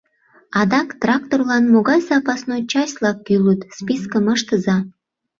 [0.59, 4.77] Адак тракторлан могай запасной часть-влак кӱлыт, спискым ыштыза.